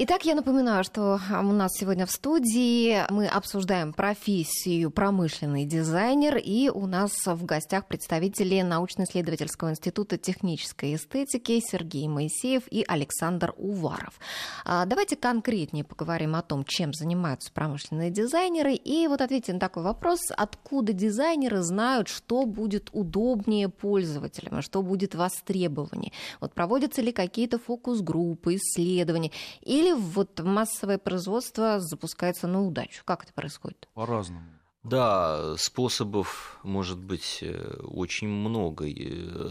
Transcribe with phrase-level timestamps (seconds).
[0.00, 6.68] Итак, я напоминаю, что у нас сегодня в студии мы обсуждаем профессию промышленный дизайнер, и
[6.68, 14.20] у нас в гостях представители научно-исследовательского института технической эстетики Сергей Моисеев и Александр Уваров.
[14.64, 19.82] А, давайте конкретнее поговорим о том, чем занимаются промышленные дизайнеры, и вот ответьте на такой
[19.82, 26.12] вопрос, откуда дизайнеры знают, что будет удобнее пользователям, что будет востребованнее.
[26.40, 33.02] Вот проводятся ли какие-то фокус-группы, исследования, или или вот массовое производство запускается на удачу?
[33.04, 33.88] Как это происходит?
[33.94, 34.46] По-разному.
[34.82, 38.86] Да, способов может быть э, очень много,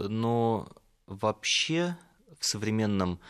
[0.08, 0.68] но
[1.06, 1.96] вообще
[2.40, 3.20] в современном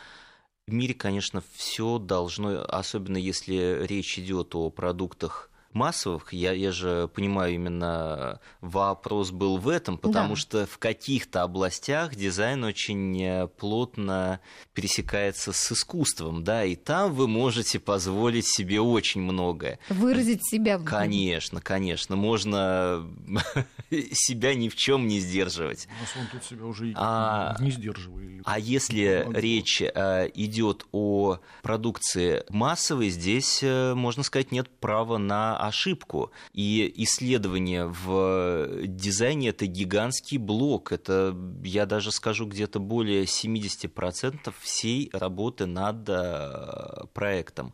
[0.65, 7.55] мире, конечно, все должно, особенно если речь идет о продуктах массовых, я, я же понимаю,
[7.55, 10.35] именно вопрос был в этом, потому да.
[10.35, 14.39] что в каких-то областях дизайн очень э, плотно
[14.73, 19.79] пересекается с искусством, да, и там вы можете позволить себе очень многое.
[19.89, 20.79] Выразить себя.
[20.79, 23.07] Конечно, конечно, можно
[24.11, 25.87] себя ни в чем не сдерживать.
[26.15, 28.41] У он тут себя уже а, не сдерживает.
[28.45, 35.58] А если речь э, идет о продукции массовой, здесь, э, можно сказать, нет права на
[35.67, 36.31] ошибку.
[36.53, 40.91] И исследование в дизайне– это гигантский блок.
[40.91, 47.73] Это, я даже скажу, где-то более 70% всей работы над э, проектом.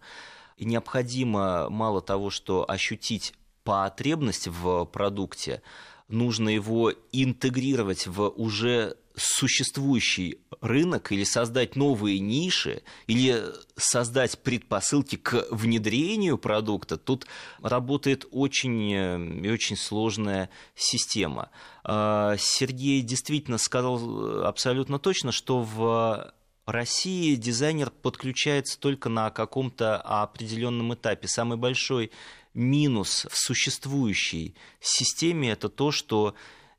[0.58, 5.61] И необходимо мало того, что ощутить потребность в продукте,
[6.08, 13.44] нужно его интегрировать в уже существующий рынок или создать новые ниши, или
[13.76, 17.26] создать предпосылки к внедрению продукта, тут
[17.62, 21.50] работает очень э, и очень сложная система.
[21.84, 26.34] А, Сергей действительно сказал абсолютно точно, что в
[26.66, 31.28] России дизайнер подключается только на каком-то определенном этапе.
[31.28, 32.12] Самый большой
[32.56, 36.34] минус в существующей системе это то, что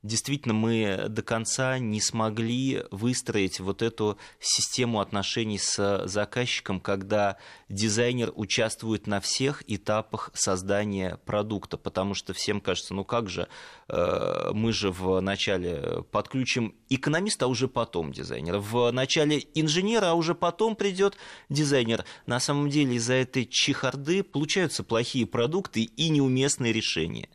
[0.07, 7.37] действительно мы до конца не смогли выстроить вот эту систему отношений с заказчиком, когда
[7.69, 13.47] дизайнер участвует на всех этапах создания продукта, потому что всем кажется, ну как же,
[13.89, 20.13] э, мы же в начале подключим экономиста, а уже потом дизайнер, в начале инженера, а
[20.13, 21.17] уже потом придет
[21.49, 22.05] дизайнер.
[22.25, 27.29] На самом деле из-за этой чехарды получаются плохие продукты и неуместные решения.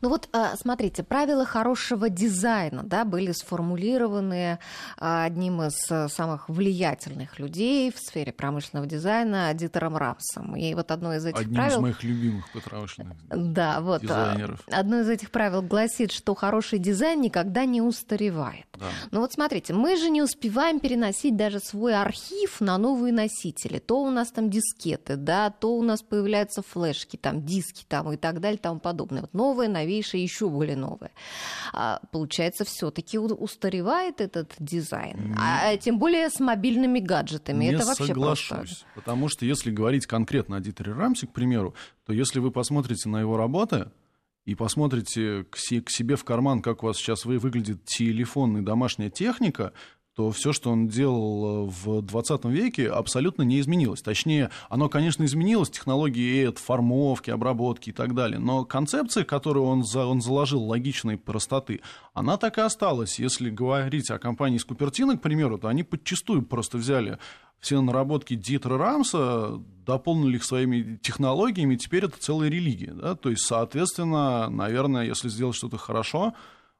[0.00, 4.58] Ну вот, а, смотрите, правила хорошего дизайна да, были сформулированы
[4.98, 10.56] а, одним из э, самых влиятельных людей в сфере промышленного дизайна Дитером Рамсом.
[10.56, 11.76] И вот одно из этих одним правил...
[11.76, 14.60] из моих любимых промышленных да, вот, а, дизайнеров.
[14.70, 18.66] Одно из этих правил гласит, что хороший дизайн никогда не устаревает.
[18.78, 18.86] Да.
[19.10, 23.78] Но вот смотрите, мы же не успеваем переносить даже свой архив на новые носители.
[23.78, 28.16] То у нас там дискеты, да, то у нас появляются флешки, там диски там, и
[28.16, 29.22] так далее, и тому подобное.
[29.22, 31.12] Вот новые новейшее, еще более новое.
[31.72, 35.36] А, получается, все-таки устаревает этот дизайн.
[35.38, 37.64] А, тем более с мобильными гаджетами.
[37.64, 38.48] Не Это вообще соглашусь.
[38.48, 38.86] Просто...
[38.94, 41.74] Потому что если говорить конкретно о Дитере Рамсе, к примеру,
[42.06, 43.90] то если вы посмотрите на его работы,
[44.44, 49.72] и посмотрите к, себе в карман, как у вас сейчас выглядит телефон и домашняя техника,
[50.22, 54.02] то все, что он делал э, в 20 веке, абсолютно не изменилось.
[54.02, 59.82] Точнее, оно, конечно, изменилось, технологии эд, формовки, обработки и так далее, но концепция, которую он,
[59.82, 61.80] за, он заложил, логичной простоты,
[62.14, 63.18] она так и осталась.
[63.18, 67.18] Если говорить о компании из Купертино, к примеру, то они подчастую просто взяли
[67.58, 72.92] все наработки Дитера Рамса, дополнили их своими технологиями, теперь это целая религия.
[72.92, 73.16] Да?
[73.16, 76.34] То есть, соответственно, наверное, если сделать что-то хорошо,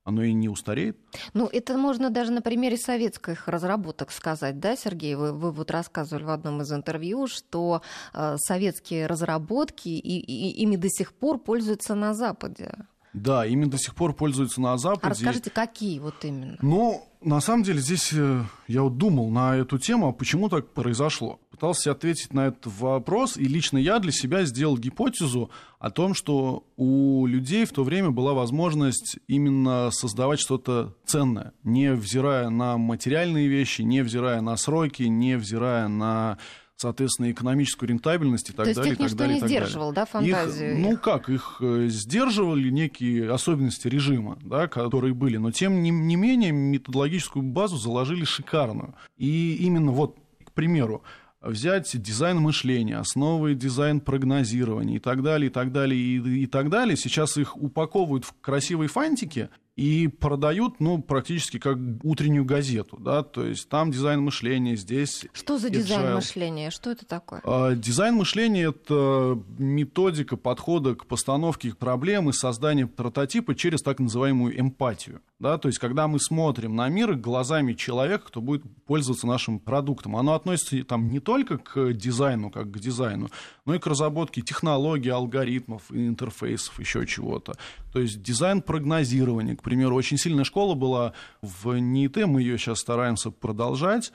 [0.04, 0.98] оно и не устареет.
[1.32, 5.14] Ну, это можно даже на примере советских разработок сказать, да, Сергей?
[5.14, 7.82] Вы, вы вот рассказывали в одном из интервью, что
[8.12, 12.74] э, советские разработки и, и, ими до сих пор пользуются на Западе.
[13.12, 15.06] Да, ими до сих пор пользуются на Западе.
[15.06, 16.56] А расскажите, какие вот именно?
[16.62, 20.72] Ну, на самом деле здесь э, я вот думал на эту тему, а почему так
[20.72, 21.38] произошло.
[21.52, 26.64] Пытался ответить на этот вопрос, и лично я для себя сделал гипотезу о том, что
[26.78, 33.49] у людей в то время была возможность именно создавать что-то ценное, не взирая на материальные
[33.49, 36.38] вещи, не взирая на сроки, не взирая на
[36.75, 38.96] соответственно, экономическую рентабельность и так То далее.
[38.96, 40.72] То есть их никто не сдерживал, да, фантазию?
[40.72, 45.90] Их, ну как, их э, сдерживали некие особенности режима, да, которые были, но тем не,
[45.90, 48.94] не менее методологическую базу заложили шикарную.
[49.16, 51.05] И именно вот, к примеру,
[51.43, 56.71] взять дизайн мышления, основы дизайн прогнозирования и так далее, и так далее, и, и так
[56.71, 56.97] далее.
[56.97, 63.46] Сейчас их упаковывают в красивые фантики, и продают, ну, практически как утреннюю газету, да, то
[63.46, 65.26] есть там дизайн мышления, здесь...
[65.32, 66.70] Что за дизайн мышления?
[66.70, 67.40] Что это такое?
[67.44, 74.60] А, дизайн мышления— это методика подхода к постановке проблем и создания прототипа через так называемую
[74.60, 79.58] эмпатию, да, то есть когда мы смотрим на мир глазами человека, кто будет пользоваться нашим
[79.58, 83.30] продуктом, оно относится там не только к дизайну, как к дизайну,
[83.64, 87.54] но и к разработке технологий, алгоритмов, интерфейсов, еще чего-то.
[87.92, 92.81] То есть дизайн прогнозирования, к примеру, очень сильная школа была в НИТ, мы ее сейчас
[92.81, 94.12] стараемся продолжать.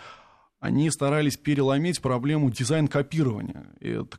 [0.59, 3.65] Они старались переломить проблему дизайн-копирования,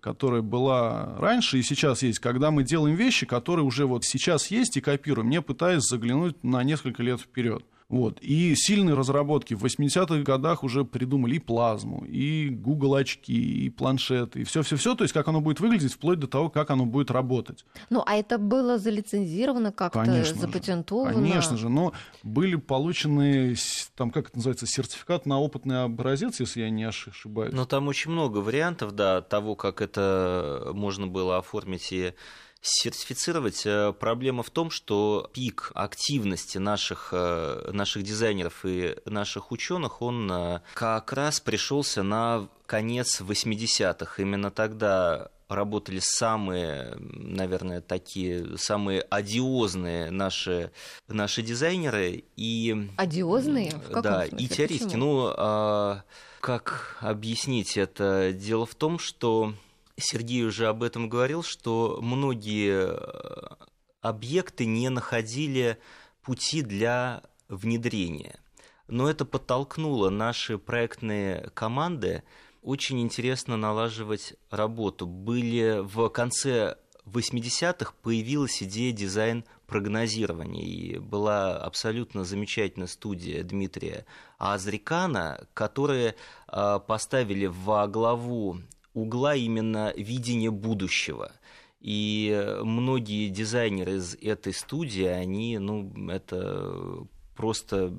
[0.00, 4.78] которая была раньше и сейчас есть, когда мы делаем вещи, которые уже вот сейчас есть
[4.78, 7.62] и копируем, не пытаясь заглянуть на несколько лет вперед.
[7.88, 8.18] Вот.
[8.20, 14.42] И сильные разработки в 80-х годах уже придумали и плазму, и Google очки, и планшеты,
[14.42, 17.64] и все-все-все, то есть как оно будет выглядеть, вплоть до того, как оно будет работать.
[17.88, 21.14] Ну, а это было залицензировано как-то, конечно запатентовано?
[21.14, 23.56] Же, конечно же, но были получены,
[23.96, 27.54] там, как это называется, сертификат на опытный образец, если я не ошибаюсь.
[27.54, 32.12] Но там очень много вариантов, да, того, как это можно было оформить и
[32.60, 33.62] сертифицировать.
[33.66, 40.30] Э, проблема в том, что пик активности наших, э, наших дизайнеров и наших ученых, он
[40.30, 44.20] э, как раз пришелся на конец 80-х.
[44.22, 50.70] Именно тогда работали самые, наверное, такие самые одиозные наши,
[51.06, 52.24] наши дизайнеры.
[52.36, 53.70] И, одиозные?
[53.70, 54.44] В каком да, смысле?
[54.44, 54.84] и теоретики.
[54.84, 55.00] Почему?
[55.00, 56.02] Ну, а,
[56.40, 58.32] как объяснить это?
[58.32, 59.54] Дело в том, что
[59.98, 63.66] Сергей уже об этом говорил, что многие э,
[64.00, 65.78] объекты не находили
[66.22, 68.38] пути для внедрения.
[68.86, 72.22] Но это подтолкнуло наши проектные команды
[72.62, 75.06] очень интересно налаживать работу.
[75.06, 80.64] Были в конце 80-х появилась идея дизайн прогнозирования.
[80.64, 84.06] И была абсолютно замечательная студия Дмитрия
[84.38, 86.14] Азрикана, которые
[86.48, 88.58] э, поставили во главу
[89.00, 91.32] угла именно видения будущего.
[91.80, 97.06] И многие дизайнеры из этой студии, они, ну, это
[97.36, 97.92] просто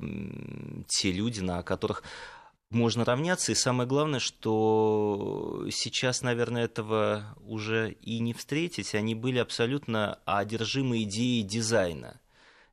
[0.87, 2.03] те люди, на которых
[2.69, 3.51] можно равняться.
[3.51, 8.93] И самое главное, что сейчас, наверное, этого уже и не встретить.
[8.95, 12.19] Они были абсолютно одержимы идеей дизайна.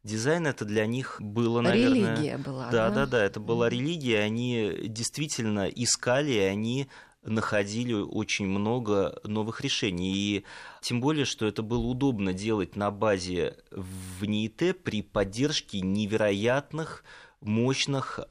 [0.02, 2.16] Дизайн это для них было, наверное...
[2.16, 2.90] Религия была, да?
[2.90, 4.20] Да, да, да, это была религия.
[4.20, 6.88] Они действительно искали, и они
[7.26, 10.12] находили очень много новых решений.
[10.14, 10.44] И
[10.80, 17.04] тем более, что это было удобно делать на базе в НИИТ при поддержке невероятных
[17.40, 18.24] мощных э,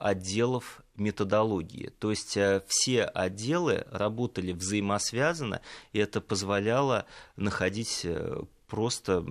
[0.00, 1.90] отделов методологии.
[1.98, 5.60] То есть э, все отделы работали взаимосвязанно,
[5.92, 9.24] и это позволяло находить э, просто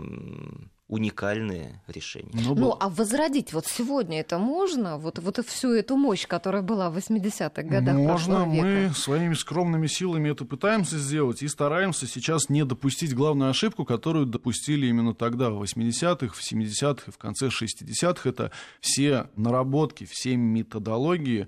[0.93, 2.29] уникальные решения.
[2.33, 4.99] Ну, ну, а возродить вот сегодня это можно?
[4.99, 8.65] Вот, вот всю эту мощь, которая была в 80-х годах Можно, века?
[8.65, 14.27] мы своими скромными силами это пытаемся сделать и стараемся сейчас не допустить главную ошибку, которую
[14.27, 18.29] допустили именно тогда, в 80-х, в 70-х и в конце 60-х.
[18.29, 21.47] Это все наработки, все методологии,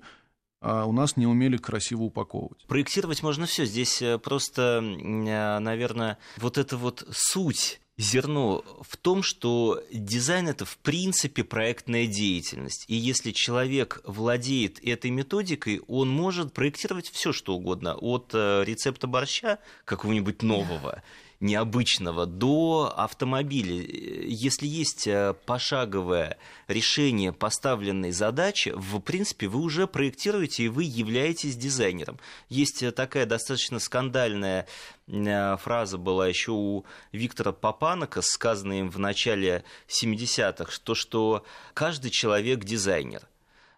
[0.60, 2.66] а у нас не умели красиво упаковывать.
[2.66, 3.64] Проектировать можно все.
[3.64, 10.64] Здесь э, просто, э, наверное, вот эта вот суть зерно в том, что дизайн это
[10.64, 12.84] в принципе проектная деятельность.
[12.88, 17.96] И если человек владеет этой методикой, он может проектировать все, что угодно.
[17.96, 21.02] От э, рецепта борща какого-нибудь нового
[21.40, 23.84] необычного до автомобиля.
[24.26, 26.38] Если есть э, пошаговое
[26.68, 32.18] решение поставленной задачи, в принципе, вы уже проектируете и вы являетесь дизайнером.
[32.48, 34.66] Есть э, такая достаточно скандальная
[35.08, 42.10] э, фраза была еще у Виктора Папанака, сказанная им в начале 70-х, что, что каждый
[42.10, 43.22] человек дизайнер.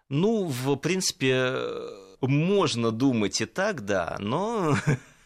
[0.07, 1.55] Ну, в принципе,
[2.21, 4.75] можно думать и так, да, но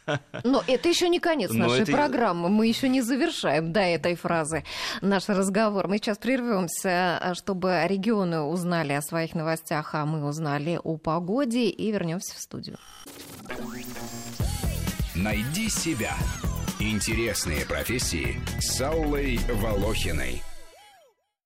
[0.43, 1.91] Но это еще не конец нашей это...
[1.91, 2.49] программы.
[2.49, 4.63] Мы еще не завершаем до этой фразы
[5.01, 5.87] наш разговор.
[5.87, 11.91] Мы сейчас прервемся, чтобы регионы узнали о своих новостях, а мы узнали о погоде и
[11.91, 12.77] вернемся в студию.
[15.15, 16.15] Найди себя.
[16.79, 20.41] Интересные профессии с Аллой Волохиной.